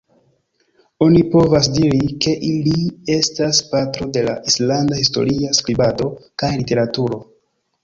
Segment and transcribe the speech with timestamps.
[1.07, 2.33] Oni povas diri ke
[2.69, 2.73] li
[3.17, 6.11] estas patro de la islanda historia skribado
[6.45, 7.25] kaj literaturo.